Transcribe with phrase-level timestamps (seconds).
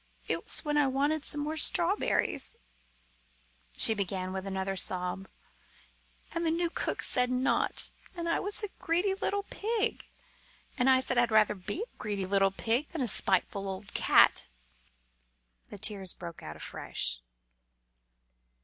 [0.27, 2.57] "It was when I wanted some more of the strawberries,"
[3.77, 5.27] she began, with another sob,
[6.31, 10.09] "and the new cook said not, and I was a greedy little pig:
[10.75, 14.49] and I said I'd rather be a greedy little pig than a spiteful old cat!"
[15.67, 17.19] The tears broke out afresh.